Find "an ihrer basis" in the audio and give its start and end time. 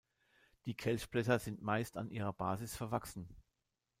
1.95-2.75